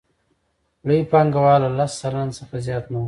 [0.87, 2.99] لوی پانګوال له لس سلنه څخه زیات نه وو